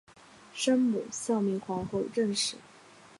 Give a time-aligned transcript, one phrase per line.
[0.55, 2.55] 生母孝明皇后郑氏。